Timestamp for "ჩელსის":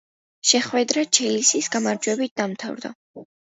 1.19-1.71